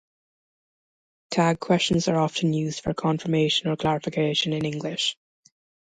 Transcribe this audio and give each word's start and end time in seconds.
Tag 1.29 1.59
questions 1.59 2.07
are 2.07 2.17
often 2.17 2.53
used 2.53 2.79
for 2.81 2.91
confirmation 2.91 3.69
or 3.69 3.75
clarification 3.75 4.51
in 4.51 4.65
English. 4.65 5.15